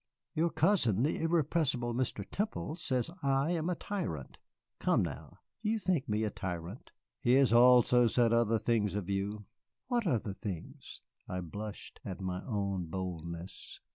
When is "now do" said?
5.03-5.69